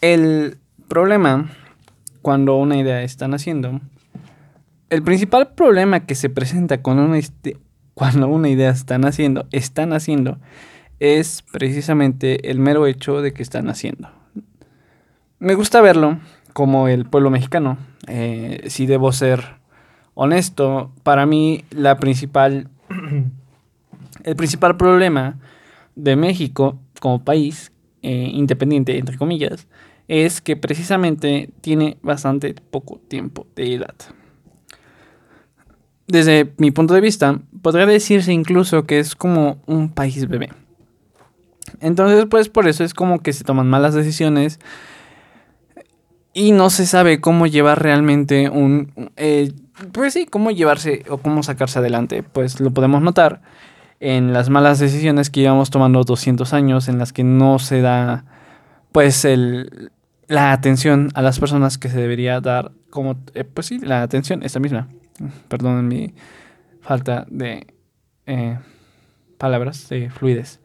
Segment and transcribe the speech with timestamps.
[0.00, 0.58] el
[0.88, 1.50] problema
[2.22, 3.80] cuando una idea está naciendo,
[4.90, 10.38] el principal problema que se presenta cuando una idea está naciendo, está naciendo,
[11.00, 14.10] es precisamente el mero hecho de que está naciendo.
[15.38, 16.18] Me gusta verlo
[16.52, 17.76] como el pueblo mexicano.
[18.06, 19.56] Eh, si debo ser
[20.14, 22.70] honesto, para mí la principal,
[24.24, 25.36] el principal problema
[25.94, 27.72] de México como país
[28.06, 29.66] eh, independiente, entre comillas,
[30.06, 33.96] es que precisamente tiene bastante poco tiempo de edad.
[36.06, 40.50] Desde mi punto de vista, podría decirse incluso que es como un país bebé.
[41.80, 44.60] Entonces, pues por eso es como que se toman malas decisiones
[46.32, 49.10] y no se sabe cómo llevar realmente un...
[49.16, 49.52] Eh,
[49.90, 52.22] pues sí, cómo llevarse o cómo sacarse adelante.
[52.22, 53.42] Pues lo podemos notar
[54.00, 58.24] en las malas decisiones que llevamos tomando 200 años, en las que no se da
[58.92, 59.90] pues el,
[60.26, 63.16] la atención a las personas que se debería dar como...
[63.34, 64.88] Eh, pues sí, la atención, esta misma.
[65.48, 66.14] Perdón mi
[66.80, 67.66] falta de
[68.26, 68.58] eh,
[69.38, 70.60] palabras, de fluidez.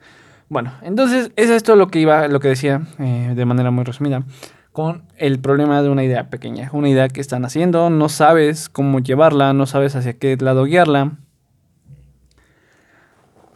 [0.49, 4.23] Bueno, entonces es esto lo que iba, lo que decía de manera muy resumida
[4.71, 8.99] con el problema de una idea pequeña, una idea que están haciendo, no sabes cómo
[8.99, 11.17] llevarla, no sabes hacia qué lado guiarla.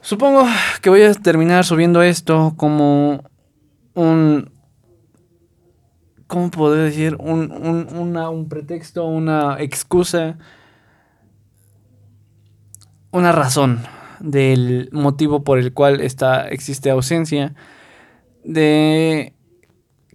[0.05, 0.45] Supongo
[0.83, 3.23] que voy a terminar subiendo esto como
[3.95, 4.51] un...
[6.27, 7.15] ¿Cómo puedo decir?
[7.19, 10.37] Un, un pretexto, una excusa,
[13.09, 13.81] una razón
[14.19, 17.55] del motivo por el cual está, existe ausencia
[18.43, 19.33] de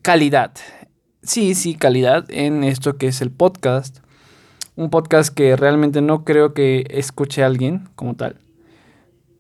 [0.03, 0.53] calidad
[1.23, 3.99] sí, sí, calidad en esto que es el podcast.
[4.77, 8.37] Un podcast que realmente no creo que escuche a alguien como tal.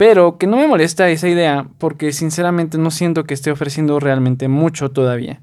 [0.00, 4.48] Pero que no me molesta esa idea porque sinceramente no siento que esté ofreciendo realmente
[4.48, 5.42] mucho todavía.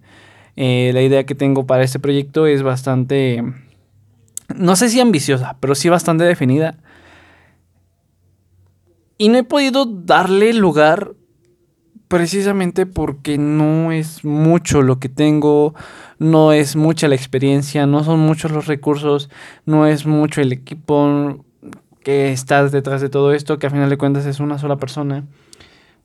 [0.56, 3.44] Eh, la idea que tengo para este proyecto es bastante,
[4.56, 6.80] no sé si ambiciosa, pero sí bastante definida.
[9.20, 11.14] Y no he podido darle lugar
[12.08, 15.76] precisamente porque no es mucho lo que tengo,
[16.18, 19.30] no es mucha la experiencia, no son muchos los recursos,
[19.68, 21.46] no es mucho el equipo
[22.08, 25.26] que está detrás de todo esto, que a final de cuentas es una sola persona,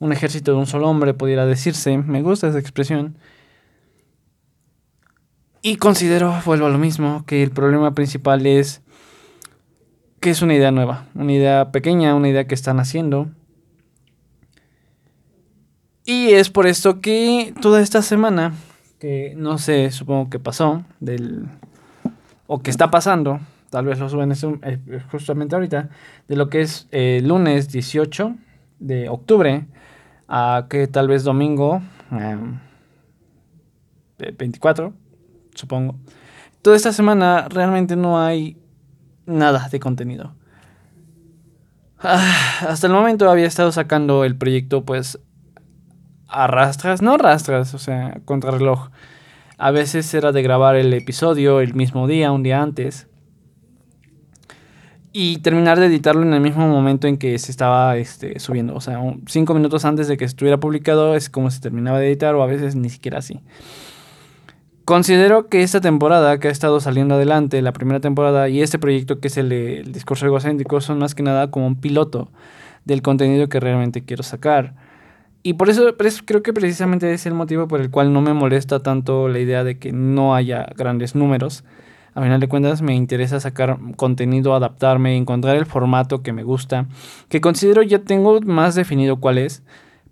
[0.00, 3.16] un ejército de un solo hombre, pudiera decirse, me gusta esa expresión.
[5.62, 8.82] Y considero, vuelvo a lo mismo, que el problema principal es
[10.18, 13.28] que es una idea nueva, una idea pequeña, una idea que están haciendo
[16.04, 18.54] y es por esto que toda esta semana,
[18.98, 21.46] que no sé, supongo que pasó, del,
[22.48, 23.38] o que está pasando,
[23.72, 25.88] tal vez lo suben eh, justamente ahorita,
[26.28, 28.36] de lo que es el lunes 18
[28.80, 29.64] de octubre
[30.28, 31.80] a que tal vez domingo
[34.18, 34.92] 24, em,
[35.54, 35.96] supongo.
[36.60, 38.58] Toda esta semana realmente no hay
[39.24, 40.34] nada de contenido.
[41.98, 45.18] Ah, hasta el momento había estado sacando el proyecto pues
[46.28, 48.90] arrastras, no arrastras, o sea, contrarreloj.
[49.56, 53.08] A veces era de grabar el episodio el mismo día, un día antes.
[55.12, 58.74] Y terminar de editarlo en el mismo momento en que se estaba este, subiendo.
[58.74, 62.34] O sea, cinco minutos antes de que estuviera publicado es como se terminaba de editar
[62.34, 63.40] o a veces ni siquiera así.
[64.84, 69.20] Considero que esta temporada que ha estado saliendo adelante, la primera temporada, y este proyecto
[69.20, 72.30] que es el, el discurso egocéntrico, son más que nada como un piloto
[72.84, 74.74] del contenido que realmente quiero sacar.
[75.44, 78.80] Y por eso, creo que precisamente es el motivo por el cual no me molesta
[78.80, 81.64] tanto la idea de que no haya grandes números.
[82.14, 86.86] A final de cuentas me interesa sacar contenido, adaptarme, encontrar el formato que me gusta,
[87.28, 89.62] que considero ya tengo más definido cuál es,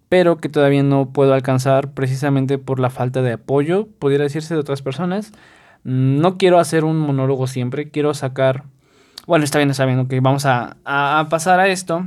[0.08, 4.60] pero que todavía no puedo alcanzar precisamente por la falta de apoyo, pudiera decirse, de
[4.60, 5.32] otras personas.
[5.84, 8.64] No quiero hacer un monólogo siempre, quiero sacar...
[9.26, 12.06] Bueno, está bien, está bien, ok, vamos a, a pasar a esto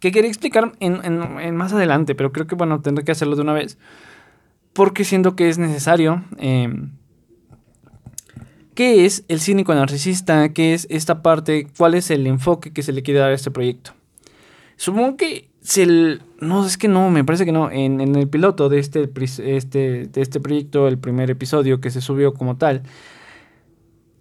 [0.00, 3.52] que quería explicar en, más adelante, pero creo que bueno, tendré que hacerlo de una
[3.52, 3.78] vez.
[4.72, 6.24] Porque siento que es necesario.
[6.38, 6.90] Em,
[8.74, 10.48] ¿Qué es el cínico narcisista?
[10.52, 11.68] ¿Qué es esta parte?
[11.76, 13.92] ¿Cuál es el enfoque que se le quiere dar a este proyecto?
[14.76, 15.86] Supongo que se
[16.40, 17.70] no, es que no, me parece que no.
[17.70, 19.08] En, el piloto de este,
[19.44, 22.82] este, de este proyecto, el primer episodio que se subió como tal,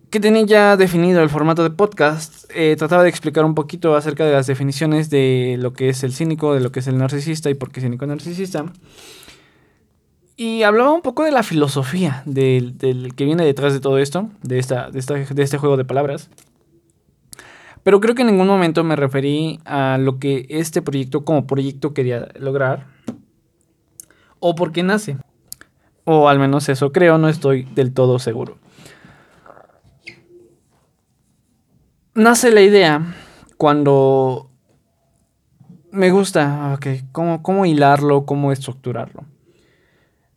[0.10, 4.24] que tenía ya definido el formato de podcast, eh, trataba de explicar un poquito acerca
[4.26, 7.50] de las definiciones de lo que es el cínico, de lo que es el narcisista
[7.50, 8.66] y por qué cínico narcisista.
[10.36, 12.76] Y hablaba un poco de la filosofía del,
[13.16, 16.30] que viene detrás de todo esto, de, esta, de, de este juego de palabras.
[17.84, 21.94] Pero creo que en ningún momento me referí a lo que este proyecto como proyecto
[21.94, 22.88] quería lograr
[24.40, 25.18] o por qué nace.
[26.06, 28.58] O al menos eso creo, no estoy del todo seguro.
[32.16, 33.16] Nace la idea
[33.58, 34.50] cuando
[35.92, 39.26] me gusta, ok, cómo, cómo hilarlo, cómo estructurarlo.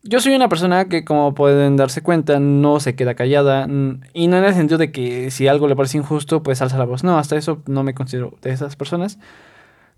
[0.09, 3.67] Yo soy una persona que, como pueden darse cuenta, no se queda callada.
[4.13, 6.85] Y no en el sentido de que si algo le parece injusto, pues alza la
[6.85, 7.03] voz.
[7.03, 9.19] No, hasta eso no me considero de esas personas.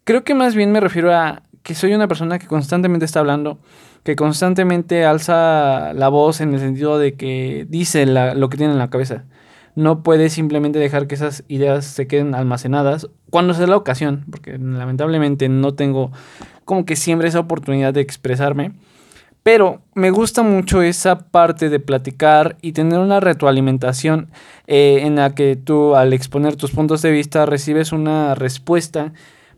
[0.05, 3.59] Creo que más bien me refiero a que soy una persona que constantemente está hablando,
[4.03, 8.79] que constantemente alza la voz en el sentido de que dice lo que tiene en
[8.79, 9.25] la cabeza.
[9.75, 14.57] No puede simplemente dejar que esas ideas se queden almacenadas cuando sea la ocasión, porque
[14.59, 16.11] lamentablemente no tengo
[16.65, 18.73] como que siempre esa oportunidad de expresarme.
[19.51, 24.29] Pero me gusta mucho esa parte de platicar y tener una retroalimentación
[24.67, 29.15] eh, en la que tú al exponer tus puntos de vista recibes una respuesta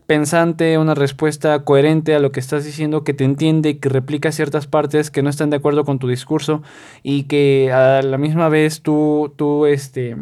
[0.07, 4.65] pensante, una respuesta coherente a lo que estás diciendo, que te entiende, que replica ciertas
[4.65, 6.63] partes que no están de acuerdo con tu discurso
[7.03, 10.15] y que a la misma vez tú, tú este,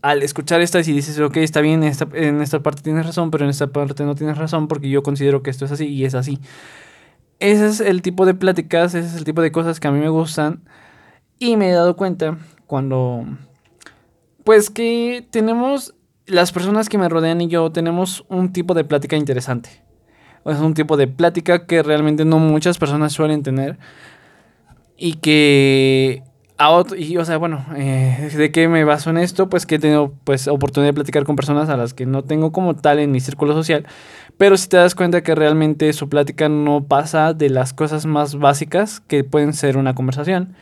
[0.00, 3.30] al escuchar estas y dices, ok, está bien, en esta, en esta parte tienes razón,
[3.30, 6.06] pero en esta parte no tienes razón porque yo considero que esto es así y
[6.06, 6.40] es así.
[7.38, 9.98] Ese es el tipo de pláticas, ese es el tipo de cosas que a mí
[9.98, 10.62] me gustan
[11.38, 13.24] y me he dado cuenta cuando,
[14.44, 15.94] pues que tenemos
[16.26, 19.82] las personas que me rodean y yo tenemos un tipo de plática interesante.
[20.44, 23.78] Es un tipo de plática que realmente no muchas personas suelen tener.
[24.96, 26.22] Y que
[26.58, 29.48] a y, o sea, bueno, eh, ¿de qué me baso en esto?
[29.48, 32.52] Pues que he tenido pues, oportunidad de platicar con personas a las que no tengo
[32.52, 33.86] como tal en mi círculo social.
[34.38, 38.36] Pero si te das cuenta que realmente su plática no pasa de las cosas más
[38.36, 40.54] básicas que pueden ser una conversación.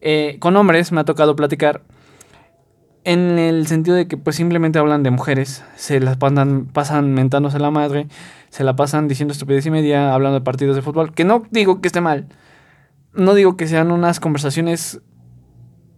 [0.00, 1.82] Eh, con hombres me ha tocado platicar
[3.04, 7.58] en el sentido de que pues simplemente hablan de mujeres, se las pasan, pasan mentándose
[7.58, 8.06] la madre,
[8.50, 11.80] se la pasan diciendo estupidez y media, hablando de partidos de fútbol, que no digo
[11.80, 12.26] que esté mal,
[13.14, 15.00] no digo que sean unas conversaciones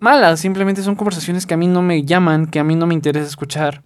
[0.00, 2.94] malas, simplemente son conversaciones que a mí no me llaman, que a mí no me
[2.94, 3.82] interesa escuchar.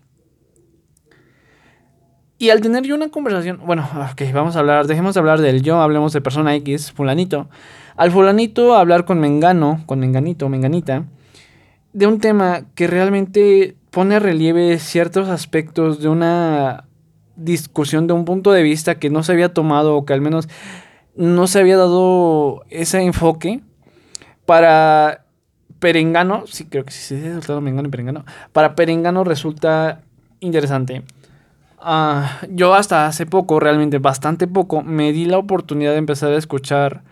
[2.38, 5.62] Y al tener yo una conversación, bueno, ok, vamos a hablar, dejemos de hablar del
[5.62, 7.48] yo, hablemos de persona X, fulanito.
[7.96, 11.04] Al fulanito hablar con Mengano, con Menganito, Menganita,
[11.92, 16.84] de un tema que realmente pone a relieve ciertos aspectos de una
[17.36, 20.48] discusión, de un punto de vista que no se había tomado o que al menos
[21.16, 23.60] no se había dado ese enfoque
[24.46, 25.23] para
[25.84, 30.00] Perengano, sí creo que sí se ha Mengano y Perengano, para Perengano resulta
[30.40, 31.02] interesante.
[31.78, 36.38] Ah, yo hasta hace poco, realmente bastante poco, me di la oportunidad de empezar a
[36.38, 37.02] escuchar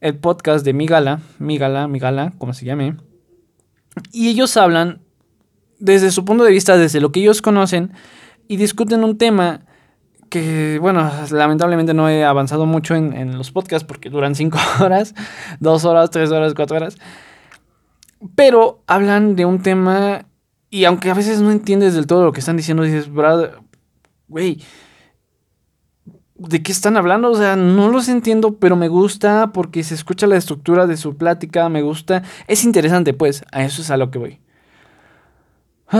[0.00, 2.96] el podcast de Migala, Migala, Migala, como se llame
[4.12, 5.00] y ellos hablan
[5.78, 7.92] desde su punto de vista, desde lo que ellos conocen,
[8.48, 9.60] y discuten un tema
[10.30, 15.14] que, bueno, lamentablemente no he avanzado mucho en, los podcasts porque duran cinco horas,
[15.60, 16.98] dos horas, tres horas, cuatro horas.
[18.34, 20.26] Pero hablan de un tema
[20.74, 23.60] y aunque a veces no entiendes del todo lo que están diciendo, dices, brother,
[24.26, 24.60] güey,
[26.34, 27.30] ¿de qué están hablando?
[27.30, 31.16] O sea, no los entiendo, pero me gusta porque se escucha la estructura de su
[31.16, 32.24] plática, me gusta.
[32.48, 34.40] Es interesante, pues, a eso es a lo que voy.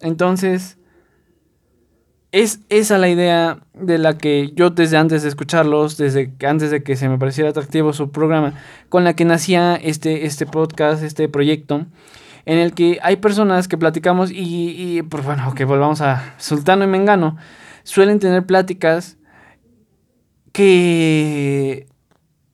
[0.00, 0.78] Entonces,
[2.32, 6.82] es esa la idea de la que yo desde antes de escucharlos, desde antes de
[6.82, 8.54] que se me pareciera atractivo su programa,
[8.88, 11.86] con la que nacía este, este podcast, este proyecto,
[12.46, 16.84] en el que hay personas que platicamos y, y pues bueno, que volvamos a Sultano
[16.84, 17.36] y Mengano,
[17.82, 19.18] suelen tener pláticas
[20.52, 21.86] que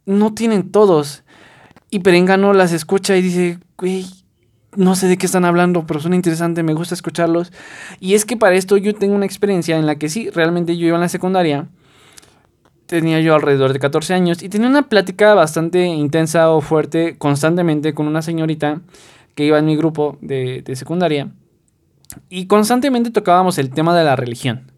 [0.06, 1.24] no tienen todos.
[1.90, 4.06] Y Perengano las escucha y dice, güey,
[4.76, 7.52] no sé de qué están hablando, pero suena interesante, me gusta escucharlos.
[8.00, 10.86] Y es que para esto yo tengo una experiencia en la que sí, realmente yo
[10.86, 11.66] iba en la secundaria,
[12.86, 17.94] tenía yo alrededor de 14 años y tenía una plática bastante intensa o fuerte constantemente
[17.94, 18.80] con una señorita
[19.34, 21.28] que iba en mi grupo de, de secundaria.
[22.28, 24.70] Y constantemente tocábamos el tema de la religión.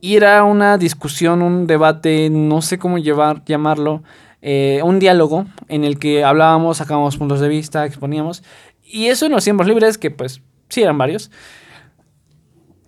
[0.00, 4.02] Y era una discusión, un debate, no sé cómo llevar, llamarlo,
[4.40, 8.44] eh, un diálogo en el que hablábamos, sacábamos puntos de vista, exponíamos.
[8.90, 11.30] Y eso en los tiempos libres, que pues sí eran varios.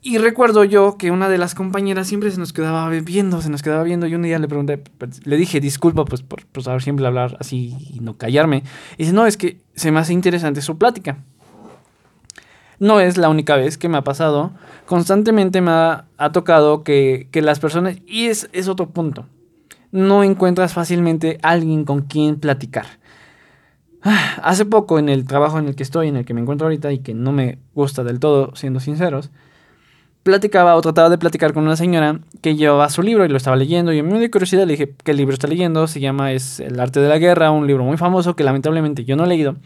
[0.03, 3.63] Y recuerdo yo que una de las compañeras siempre se nos quedaba viendo, se nos
[3.63, 4.07] quedaba viendo.
[4.07, 7.37] Y un día le pregunté, pues, le dije, disculpa, pues por, por saber siempre hablar
[7.39, 8.63] así y no callarme.
[8.97, 11.19] Y dice, no, es que se me hace interesante su plática.
[12.81, 14.53] No es la única vez que me ha pasado.
[14.87, 19.27] Constantemente me ha, tocado que, las personas, y es, es otro punto,
[19.93, 23.00] no encuentras fácilmente alguien con quien platicar.
[24.43, 26.93] Hace poco en el trabajo en el que estoy, en el que me encuentro ahorita
[26.93, 29.31] y que no me gusta del todo, siendo sinceros,
[30.23, 33.57] platicaba o trataba de platicar con una señora que llevaba su libro y lo estaba
[33.57, 35.87] leyendo y a mí me dio curiosidad, le dije, ¿qué libro está leyendo?
[35.87, 39.17] Se llama Es El arte de la guerra, un libro muy famoso que lamentablemente yo
[39.17, 39.57] no he leído.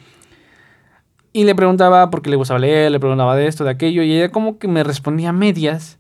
[1.33, 4.13] Y le preguntaba por qué le gustaba leer, le preguntaba de esto, de aquello, y
[4.13, 5.99] ella como que me respondía a medias.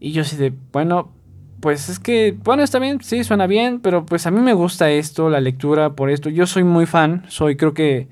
[0.00, 1.12] Y yo así de, bueno,
[1.60, 4.90] pues es que, bueno, está bien, sí, suena bien, pero pues a mí me gusta
[4.90, 6.30] esto, la lectura, por esto.
[6.30, 8.08] Yo soy muy fan, soy, creo que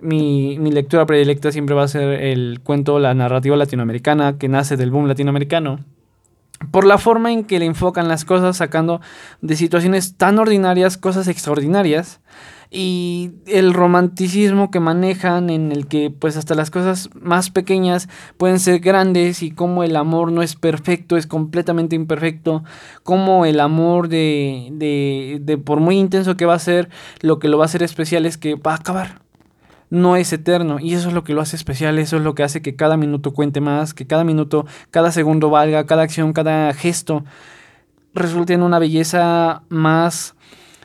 [0.00, 4.76] mi, mi lectura predilecta siempre va a ser el cuento, la narrativa latinoamericana, que nace
[4.76, 5.80] del boom latinoamericano
[6.70, 9.00] por la forma en que le enfocan las cosas, sacando
[9.40, 12.20] de situaciones tan ordinarias cosas extraordinarias
[12.74, 18.58] y el romanticismo que manejan en el que pues hasta las cosas más pequeñas pueden
[18.58, 22.64] ser grandes y como el amor no es perfecto, es completamente imperfecto,
[23.04, 26.88] como el amor de, de, de por muy intenso que va a ser,
[27.20, 29.22] lo que lo va a hacer especial es que va a acabar
[29.90, 30.80] no es eterno.
[30.80, 32.96] Y eso es lo que lo hace especial, eso es lo que hace que cada
[32.96, 37.24] minuto cuente más, que cada minuto, cada segundo valga, cada acción, cada gesto
[38.12, 40.34] resulte en una belleza más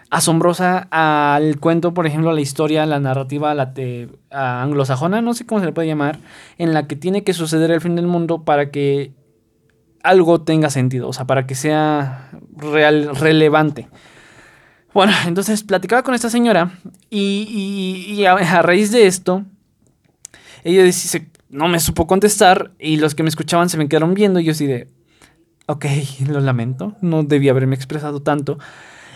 [0.09, 3.73] asombrosa al cuento, por ejemplo, la historia, la narrativa la
[4.31, 6.19] anglosajona, no sé cómo se le puede llamar,
[6.57, 9.13] en la que tiene que suceder el fin del mundo para que
[10.03, 13.87] algo tenga sentido, o sea, para que sea real, relevante.
[14.93, 16.71] Bueno, entonces platicaba con esta señora
[17.09, 19.45] y, a, raíz de esto,
[20.63, 24.39] ella dice, no me supo contestar y los que me escuchaban se me quedaron viendo
[24.39, 24.89] y yo así de,
[25.67, 25.85] ok,
[26.27, 28.57] lo lamento, no debía haberme expresado tanto.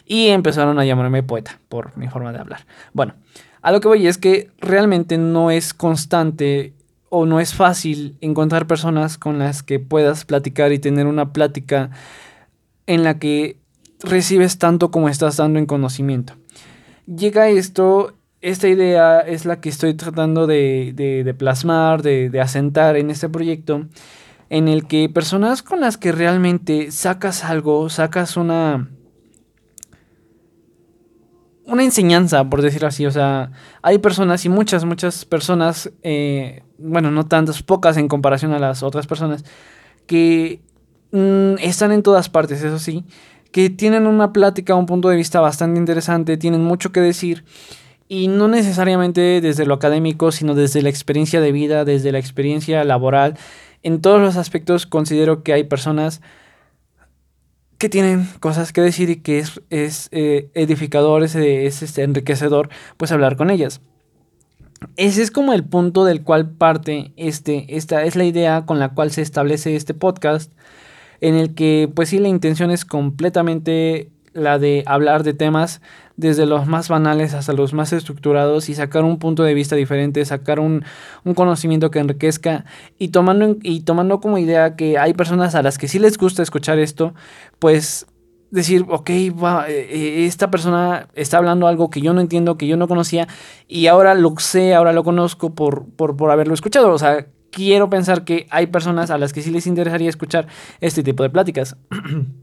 [0.05, 2.65] Y empezaron a llamarme poeta por mi forma de hablar.
[2.93, 3.13] Bueno,
[3.61, 6.73] a lo que voy es que realmente no es constante
[7.09, 11.91] o no es fácil encontrar personas con las que puedas platicar y tener una plática
[12.87, 13.57] en la que
[14.01, 16.33] recibes tanto como estás dando en conocimiento.
[17.05, 23.09] Llega esto, esta idea es la que estoy tratando de, plasmar, de, de asentar en
[23.09, 23.85] este proyecto,
[24.49, 28.89] en el que personas con las que realmente sacas algo, sacas una
[31.65, 33.05] una enseñanza, por decirlo así.
[33.05, 33.51] O sea,
[33.81, 38.83] hay personas y muchas, muchas personas, eh, bueno, no tantas, pocas en comparación a las
[38.83, 39.45] otras personas,
[40.07, 40.61] que
[41.11, 43.05] mm, están en todas partes, eso sí,
[43.51, 47.45] que tienen una plática, un punto de vista bastante interesante, tienen mucho que decir
[48.07, 52.83] y no necesariamente desde lo académico, sino desde la experiencia de vida, desde la experiencia
[52.83, 53.37] laboral.
[53.81, 56.21] En todos los aspectos considero que hay personas
[57.83, 62.69] que tienen cosas que decir y que es, es eh, edificador, es, es este, enriquecedor,
[62.95, 63.81] pues hablar con ellas.
[64.95, 68.93] Ese es como el punto del cual parte este, esta es la idea con la
[68.93, 70.53] cual se establece este podcast
[71.19, 75.81] en el que pues sí la intención es completamente la de hablar de temas
[76.15, 80.23] desde los más banales hasta los más estructurados y sacar un punto de vista diferente,
[80.25, 80.83] sacar un,
[81.35, 82.65] conocimiento que enriquezca
[82.99, 86.43] y tomando, y tomando como idea que hay personas a las que sí les gusta
[86.43, 87.13] escuchar esto,
[87.59, 88.05] pues
[88.51, 89.33] decir, ok, eh,
[89.67, 93.27] eh, esta persona está hablando algo que yo no entiendo, que yo no conocía
[93.67, 96.91] y ahora lo sé, ahora lo conozco por, por, por haberlo escuchado.
[96.91, 100.47] O sea, quiero pensar que hay personas a las que sí les interesaría escuchar
[100.81, 101.77] este tipo de pláticas.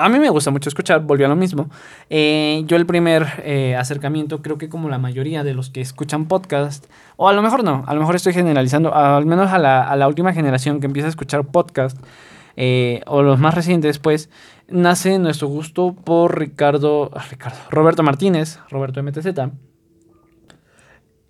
[0.00, 1.70] A mí me gusta mucho escuchar, volvió a lo mismo.
[2.08, 6.26] Eh, yo el primer eh, acercamiento, creo que como la mayoría de los que escuchan
[6.28, 6.86] podcast,
[7.16, 10.32] o a lo mejor no, a lo mejor estoy generalizando, al menos a la, última
[10.32, 11.98] generación que empieza a escuchar podcast,
[12.54, 14.30] eh, o los más recientes, pues,
[14.68, 19.26] nace nuestro gusto por Ricardo, Ricardo, Roberto Martínez, Roberto MTZ,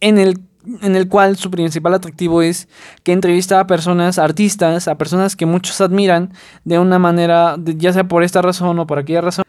[0.01, 0.41] en el
[0.83, 2.69] en el cual su principal atractivo es
[3.03, 6.33] que entrevista a personas, artistas, a personas que muchos admiran
[6.65, 9.45] de una manera, ya sea por esta razón o por aquella razón.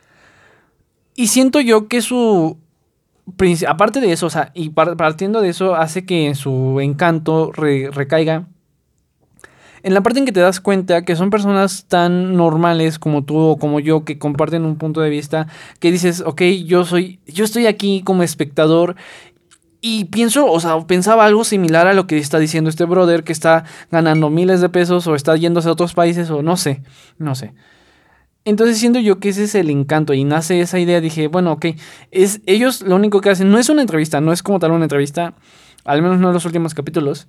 [1.15, 2.57] Y siento yo que su...
[3.67, 8.47] Aparte de eso, o sea, y partiendo de eso, hace que su encanto recaiga
[9.83, 13.37] en la parte en que te das cuenta que son personas tan normales como tú
[13.37, 15.47] o como yo que comparten un punto de vista
[15.79, 18.95] que dices, ok, yo soy, yo estoy aquí como espectador
[19.81, 23.31] y pienso, o sea, pensaba algo similar a lo que está diciendo este brother que
[23.31, 26.81] está ganando miles de pesos o está yéndose a otros países o no sé,
[27.17, 27.53] no sé.
[28.45, 31.67] Entonces siento yo que ese es el encanto y nace esa idea, dije, bueno, ok,
[32.11, 34.85] es, ellos lo único que hacen no es una entrevista, no es como tal una
[34.85, 35.35] entrevista,
[35.85, 37.27] al menos no en los últimos capítulos,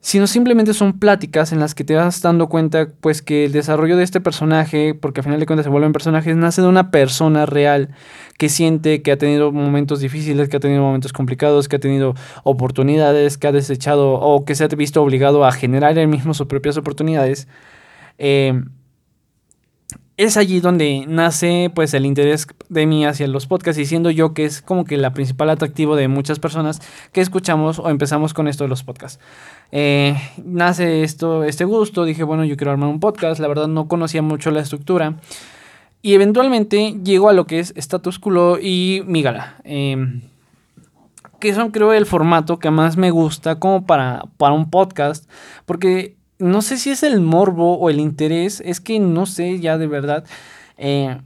[0.00, 3.96] sino simplemente son pláticas en las que te vas dando cuenta pues que el desarrollo
[3.96, 7.46] de este personaje, porque al final de cuentas se vuelven personajes, nace de una persona
[7.46, 7.90] real
[8.38, 12.14] que siente que ha tenido momentos difíciles, que ha tenido momentos complicados, que ha tenido
[12.44, 16.46] oportunidades, que ha desechado o que se ha visto obligado a generar él mismo sus
[16.46, 17.48] propias oportunidades.
[18.18, 18.62] Eh,
[20.18, 24.44] es allí donde nace pues el interés de mí hacia los podcasts, diciendo yo que
[24.44, 26.80] es como que la principal atractivo de muchas personas
[27.12, 29.20] que escuchamos o empezamos con esto de los podcasts.
[29.70, 33.88] Eh, nace esto, este gusto, dije, bueno, yo quiero armar un podcast, la verdad no
[33.88, 35.16] conocía mucho la estructura.
[36.00, 39.56] Y eventualmente llego a lo que es Status Quo y Migala.
[39.64, 40.22] Em,
[41.40, 45.28] que son creo el formato que más me gusta como para, para un podcast.
[45.66, 49.78] Porque no sé si es el morbo o el interés, es que no sé ya
[49.78, 50.24] de verdad.
[50.76, 51.18] Eh,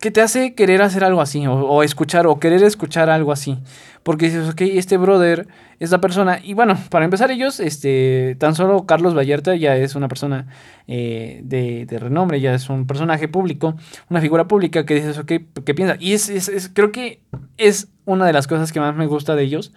[0.00, 3.58] que te hace querer hacer algo así, o, escuchar, o querer escuchar algo así.
[4.02, 5.46] Porque dices, ok, este brother,
[5.82, 10.06] esta persona, y bueno, para empezar ellos, este, tan solo Carlos Vallarta ya es una
[10.06, 10.46] persona
[10.86, 13.74] eh, de, renombre, ya es un personaje público,
[14.08, 15.32] una figura pública que dices, ok,
[15.64, 15.96] ¿qué piensa?
[15.98, 17.20] Y es, es, creo que
[17.58, 19.72] es una de las cosas que más me gusta de ellos,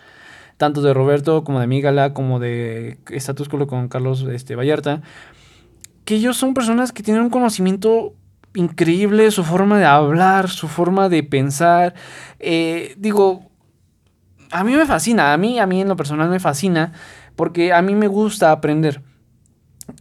[0.58, 5.02] tanto de Roberto como de Migala, como de Status Quo con Carlos este, Vallarta,
[6.06, 8.14] que ellos son personas que tienen un conocimiento
[8.54, 11.96] increíble, su forma de hablar, su forma de pensar.
[12.38, 13.50] Eh, digo,
[14.60, 16.94] a mí me fascina, a mí, a mí en lo personal me fascina,
[17.36, 19.02] porque a mí me gusta aprender.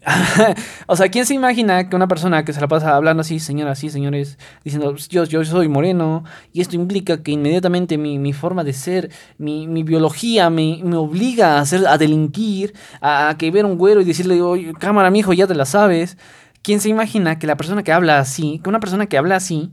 [0.86, 3.80] o sea, ¿quién se imagina que una persona que se la pasa hablando así, señoras,
[3.80, 8.72] sí, señores, diciendo, yo, yo soy moreno, y esto implica que inmediatamente mi, forma de
[8.72, 14.00] ser, mi, biología me, me, obliga a, hacer, a delinquir, a, que ver un güero
[14.00, 16.16] y decirle, oye, cámara, mi hijo, ya te la sabes?
[16.62, 19.72] ¿Quién se imagina que la persona que habla así, que una persona que habla así,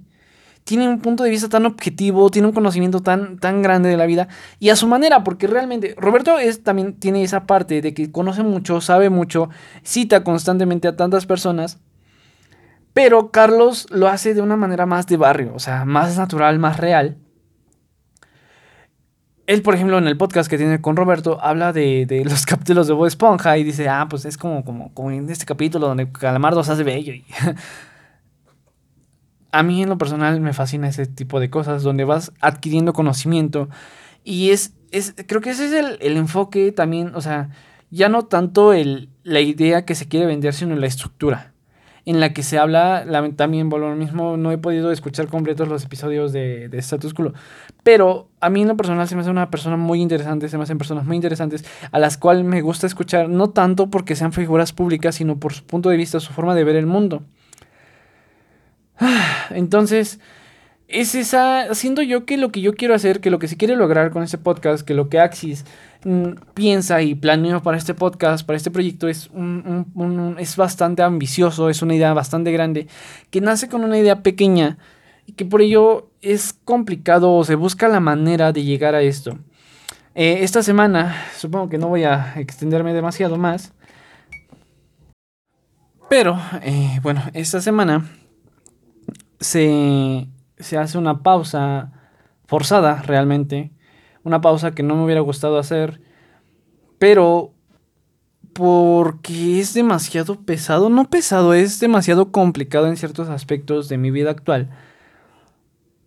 [0.64, 4.06] tiene un punto de vista tan objetivo, tiene un conocimiento tan, tan grande de la
[4.06, 4.28] vida
[4.60, 8.44] y a su manera, porque realmente Roberto es, también tiene esa parte de que conoce
[8.44, 9.50] mucho, sabe mucho,
[9.84, 11.80] cita constantemente a tantas personas,
[12.94, 16.78] pero Carlos lo hace de una manera más de barrio, o sea, más natural, más
[16.78, 17.18] real.
[19.48, 22.88] Él, por ejemplo, en el podcast que tiene con Roberto, habla de, de los capítulos
[22.88, 26.12] de Bob Esponja y dice, ah, pues es como, como, como en este capítulo donde
[26.12, 27.14] Calamardo se hace bello.
[27.14, 27.26] Y
[29.52, 33.70] a mí en lo personal me fascina ese tipo de cosas donde vas adquiriendo conocimiento
[34.24, 37.50] y es, es creo que ese es el, el enfoque también, o sea,
[37.90, 41.52] ya no tanto el, la idea que se quiere vender, sino la estructura
[42.06, 43.06] en la que se habla,
[43.36, 47.34] también por lo mismo, no he podido escuchar completos los episodios de, de Status Quo,
[47.84, 50.64] pero a mí en lo personal se me hace una persona muy interesante, se me
[50.64, 54.74] hacen personas muy interesantes a las cuales me gusta escuchar, no tanto porque sean figuras
[54.74, 57.24] públicas, sino por su punto de vista, su forma de ver el mundo.
[59.50, 60.20] Entonces,
[60.88, 63.76] es esa, siendo yo que lo que yo quiero hacer, que lo que se quiere
[63.76, 65.66] lograr con este podcast, que lo que Axis
[66.04, 71.70] mm, piensa y planea para este podcast, para este proyecto, es, un, es bastante ambicioso,
[71.70, 72.88] es una idea bastante grande,
[73.30, 74.78] que nace con una idea pequeña
[75.26, 79.38] y que por ello es complicado o se busca la manera de llegar a esto.
[80.14, 83.72] Eh, esta semana, supongo que no voy a extenderme demasiado más,
[86.10, 88.10] pero eh, bueno, esta semana
[89.42, 90.28] se,
[90.78, 91.92] hace una pausa
[92.46, 93.72] forzada realmente,
[94.24, 96.02] una pausa que no me hubiera gustado hacer,
[97.00, 97.54] pero
[98.54, 104.32] porque es demasiado pesado, no pesado, es demasiado complicado en ciertos aspectos de mi vida
[104.32, 104.70] actual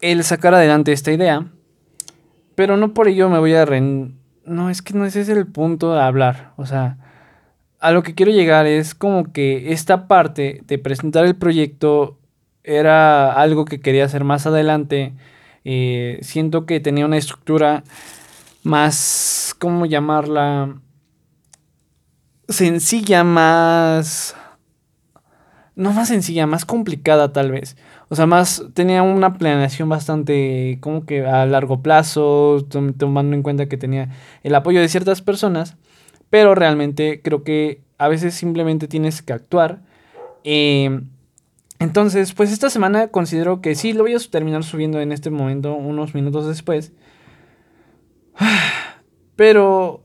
[0.01, 1.47] el sacar adelante esta idea,
[2.55, 4.18] pero no por ello me voy a ren...
[4.44, 6.99] No, es que no ese es el punto de hablar, o sea,
[7.81, 12.18] a lo que quiero llegar es como que esta parte de presentar el proyecto
[12.64, 15.12] era algo que quería hacer más adelante.
[15.64, 17.85] Eh, siento que tenía una estructura
[18.62, 20.81] más, ¿cómo llamarla?
[22.48, 24.35] Sencilla, más...
[25.77, 27.77] No más sencilla, más complicada tal vez.
[28.09, 32.64] O sea, más tenía una planeación bastante como que a largo plazo,
[32.96, 34.09] tomando en cuenta que tenía
[34.44, 35.77] el apoyo de ciertas personas.
[36.31, 39.81] Pero realmente creo que a veces simplemente tienes que actuar.
[40.44, 41.00] Eh,
[41.79, 45.75] entonces, pues esta semana considero que sí, lo voy a terminar subiendo en este momento,
[45.75, 46.93] unos minutos después.
[49.37, 50.03] Pero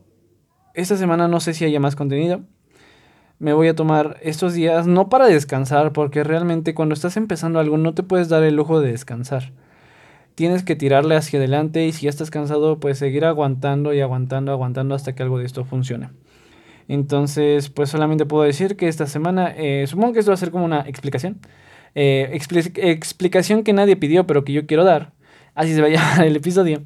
[0.74, 2.42] esta semana no sé si haya más contenido.
[3.38, 7.78] Me voy a tomar estos días no para descansar, porque realmente cuando estás empezando algo
[7.78, 9.52] no te puedes dar el lujo de descansar.
[10.34, 14.52] Tienes que tirarle hacia adelante y si ya estás cansado, pues seguir aguantando y aguantando,
[14.52, 16.10] aguantando hasta que algo de esto funcione.
[16.90, 20.50] Entonces, pues solamente puedo decir que esta semana, eh, supongo que esto va a ser
[20.50, 21.38] como una explicación.
[21.94, 25.12] Eh, explicación que nadie pidió, pero que yo quiero dar.
[25.54, 26.82] Así se va a llamar el episodio.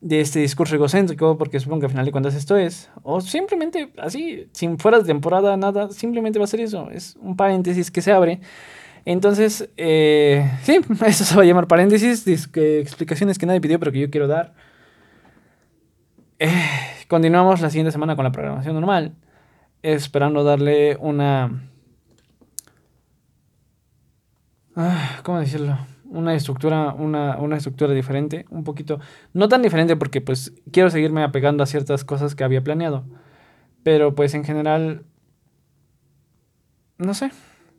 [0.00, 2.90] De este discurso egocéntrico, porque supongo que al final de cuentas esto es.
[3.04, 6.90] O simplemente así, sin fuera de temporada, nada, simplemente va a ser eso.
[6.90, 8.40] Es un paréntesis que se abre.
[9.04, 12.26] Entonces, eh, sí, eso se va a llamar paréntesis.
[12.26, 14.54] explicaciones que nadie pidió, pero que yo quiero dar.
[16.40, 16.50] Eh,
[17.08, 19.14] continuamos la siguiente semana con la programación normal.
[19.82, 21.70] Esperando darle una
[24.76, 25.78] Ah, ¿Cómo decirlo?
[26.04, 29.00] Una estructura, una, una estructura diferente, un poquito,
[29.32, 33.06] no tan diferente porque pues quiero seguirme apegando a ciertas cosas que había planeado,
[33.82, 35.06] pero pues en general,
[36.98, 37.30] no sé,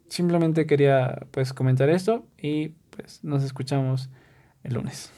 [0.10, 4.10] simplemente quería pues comentar esto y pues nos escuchamos
[4.64, 5.12] el lunes.